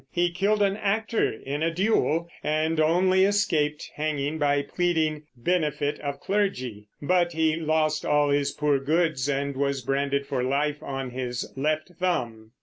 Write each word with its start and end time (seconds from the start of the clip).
He 0.09 0.31
killed 0.31 0.63
an 0.63 0.77
actor 0.77 1.31
in 1.31 1.61
a 1.61 1.69
duel, 1.71 2.27
and 2.43 2.79
only 2.79 3.23
escaped 3.23 3.87
hanging 3.97 4.39
by 4.39 4.63
pleading 4.63 5.25
"benefit 5.37 5.99
of 5.99 6.19
clergy"; 6.19 6.87
but 7.03 7.33
he 7.33 7.55
lost 7.55 8.03
all 8.03 8.31
his 8.31 8.51
poor 8.51 8.79
goods 8.79 9.29
and 9.29 9.55
was 9.55 9.83
branded 9.83 10.25
for 10.25 10.41
life 10.43 10.81
on 10.81 11.11
his 11.11 11.53
left 11.55 11.91
thumb. 11.99 12.49